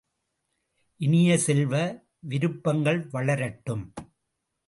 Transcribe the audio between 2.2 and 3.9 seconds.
விருப்பங்கள் வளரட்டும்!